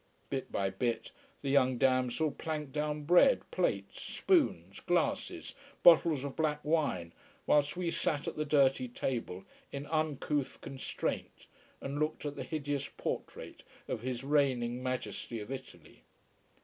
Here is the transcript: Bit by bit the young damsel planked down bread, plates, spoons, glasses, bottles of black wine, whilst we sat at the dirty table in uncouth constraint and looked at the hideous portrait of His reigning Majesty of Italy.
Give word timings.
Bit 0.31 0.51
by 0.51 0.71
bit 0.71 1.11
the 1.41 1.51
young 1.51 1.77
damsel 1.77 2.31
planked 2.31 2.71
down 2.71 3.03
bread, 3.03 3.41
plates, 3.51 4.01
spoons, 4.01 4.79
glasses, 4.79 5.53
bottles 5.83 6.23
of 6.23 6.35
black 6.35 6.65
wine, 6.65 7.13
whilst 7.45 7.77
we 7.77 7.91
sat 7.91 8.27
at 8.27 8.35
the 8.35 8.43
dirty 8.43 8.87
table 8.87 9.45
in 9.71 9.85
uncouth 9.85 10.59
constraint 10.59 11.45
and 11.81 11.99
looked 11.99 12.25
at 12.25 12.35
the 12.35 12.43
hideous 12.43 12.89
portrait 12.97 13.63
of 13.87 14.01
His 14.01 14.23
reigning 14.23 14.81
Majesty 14.81 15.39
of 15.39 15.51
Italy. 15.51 16.01